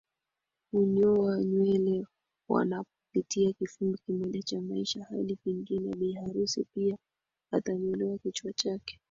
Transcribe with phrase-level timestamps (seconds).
[0.71, 2.07] hunyoa nywele
[2.49, 6.97] wanapopita kifungu kimoja cha maisha hadi kingine Bibiarusi pia
[7.51, 8.99] atanyolewa kichwa chake